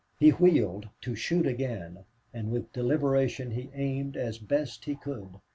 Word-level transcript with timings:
He 0.19 0.31
wheeled 0.31 0.89
to 1.01 1.13
shoot 1.15 1.45
again, 1.45 2.05
and 2.33 2.49
with 2.51 2.73
deliberation 2.73 3.51
he 3.51 3.69
aimed 3.75 4.17
as 4.17 4.39
best 4.39 4.85
he 4.85 4.95
could. 4.95 5.39